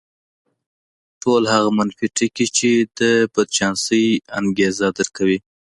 [1.21, 2.69] ټول هغه منفي ټکي چې
[2.99, 3.01] د
[3.33, 4.05] بدچانسۍ
[4.37, 5.39] انګېزه درکوي.